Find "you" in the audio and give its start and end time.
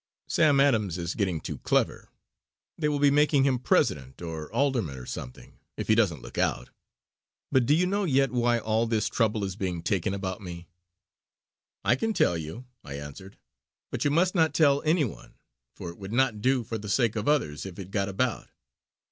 7.75-7.85, 12.35-12.65, 14.03-14.09